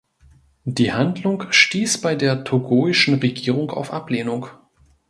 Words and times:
Die 0.65 0.91
Handlung 0.93 1.51
stieß 1.51 2.01
bei 2.01 2.15
der 2.15 2.43
togoischen 2.43 3.19
Regierung 3.19 3.69
auf 3.69 3.93
Ablehnung. 3.93 4.47